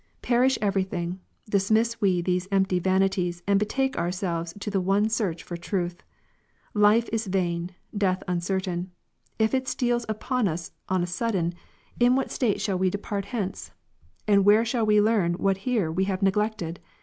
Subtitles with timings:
[0.21, 5.07] 19." Perish every thing, dismiss we these empty vanities, and betake ourselves to the one
[5.07, 6.01] search for truth!
[6.73, 8.89] Life is vain, death uncertain;
[9.37, 11.53] if it steals upon uson a sudden,
[11.99, 13.69] inwhat state shall we depart hence?
[14.27, 16.79] and where shall we learn what here we have neglected